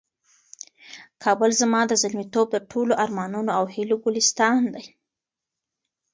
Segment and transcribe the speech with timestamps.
[1.23, 4.85] کابل زما د زلمیتوب د ټولو ارمانونو او هیلو ګلستان دی.